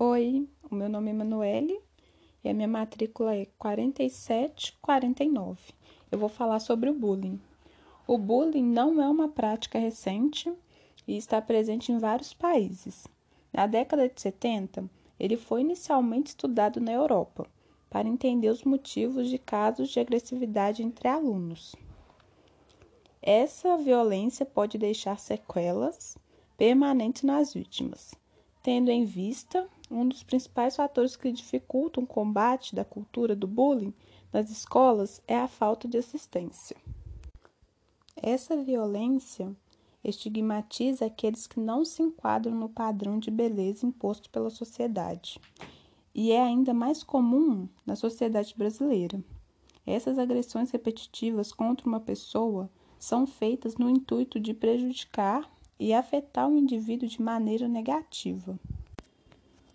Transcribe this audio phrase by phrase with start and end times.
[0.00, 1.76] Oi, o meu nome é Manuele
[2.44, 5.72] e a minha matrícula é 4749.
[6.08, 7.40] Eu vou falar sobre o bullying.
[8.06, 10.52] O bullying não é uma prática recente
[11.04, 13.08] e está presente em vários países.
[13.52, 14.88] Na década de 70,
[15.18, 17.48] ele foi inicialmente estudado na Europa
[17.90, 21.74] para entender os motivos de casos de agressividade entre alunos.
[23.20, 26.16] Essa violência pode deixar sequelas
[26.56, 28.14] permanentes nas vítimas,
[28.62, 33.94] tendo em vista um dos principais fatores que dificultam o combate da cultura do bullying
[34.32, 36.76] nas escolas é a falta de assistência.
[38.16, 39.54] Essa violência
[40.02, 45.40] estigmatiza aqueles que não se enquadram no padrão de beleza imposto pela sociedade
[46.14, 49.22] e é ainda mais comum na sociedade brasileira.
[49.86, 52.68] Essas agressões repetitivas contra uma pessoa
[52.98, 55.48] são feitas no intuito de prejudicar
[55.78, 58.58] e afetar o indivíduo de maneira negativa.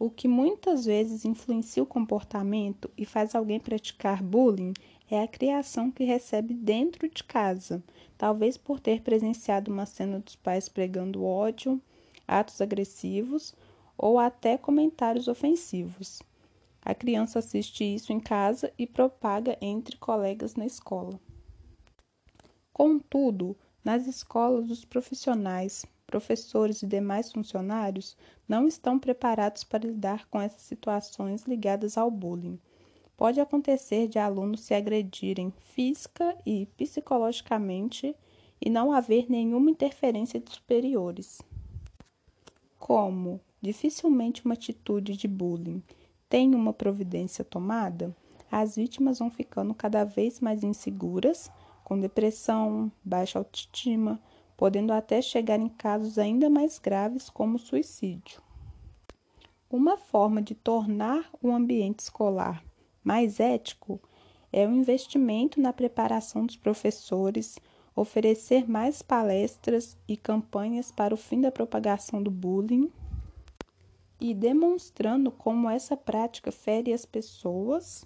[0.00, 4.72] O que muitas vezes influencia o comportamento e faz alguém praticar bullying
[5.10, 7.82] é a criação que recebe dentro de casa,
[8.16, 11.82] talvez por ter presenciado uma cena dos pais pregando ódio,
[12.28, 13.52] atos agressivos
[13.96, 16.22] ou até comentários ofensivos.
[16.80, 21.18] A criança assiste isso em casa e propaga entre colegas na escola.
[22.72, 28.16] Contudo, nas escolas, os profissionais, professores e demais funcionários
[28.48, 32.58] não estão preparados para lidar com essas situações ligadas ao bullying.
[33.14, 38.16] Pode acontecer de alunos se agredirem física e psicologicamente
[38.58, 41.42] e não haver nenhuma interferência de superiores.
[42.78, 45.82] Como dificilmente uma atitude de bullying
[46.28, 48.16] tem uma providência tomada,
[48.50, 51.50] as vítimas vão ficando cada vez mais inseguras
[51.84, 54.20] com depressão, baixa autoestima,
[54.58, 58.42] podendo até chegar em casos ainda mais graves como suicídio.
[59.70, 62.64] Uma forma de tornar o ambiente escolar
[63.04, 64.00] mais ético
[64.52, 67.56] é o investimento na preparação dos professores,
[67.94, 72.90] oferecer mais palestras e campanhas para o fim da propagação do bullying
[74.20, 78.04] e demonstrando como essa prática fere as pessoas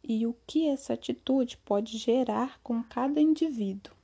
[0.00, 3.95] e o que essa atitude pode gerar com cada indivíduo.